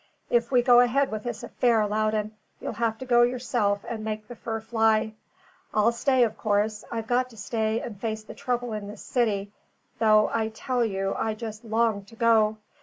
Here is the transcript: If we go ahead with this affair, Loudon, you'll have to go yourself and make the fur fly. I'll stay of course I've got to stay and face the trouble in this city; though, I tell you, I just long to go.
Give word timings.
If 0.31 0.51
we 0.51 0.63
go 0.63 0.79
ahead 0.79 1.11
with 1.11 1.23
this 1.25 1.43
affair, 1.43 1.85
Loudon, 1.85 2.31
you'll 2.59 2.73
have 2.73 2.97
to 2.97 3.05
go 3.05 3.21
yourself 3.21 3.85
and 3.87 4.03
make 4.03 4.27
the 4.27 4.35
fur 4.35 4.59
fly. 4.59 5.13
I'll 5.75 5.91
stay 5.91 6.23
of 6.23 6.39
course 6.39 6.83
I've 6.91 7.05
got 7.05 7.29
to 7.29 7.37
stay 7.37 7.79
and 7.81 8.01
face 8.01 8.23
the 8.23 8.33
trouble 8.33 8.73
in 8.73 8.87
this 8.87 9.03
city; 9.03 9.51
though, 9.99 10.27
I 10.33 10.47
tell 10.49 10.83
you, 10.83 11.13
I 11.15 11.35
just 11.35 11.63
long 11.63 12.03
to 12.05 12.15
go. 12.15 12.57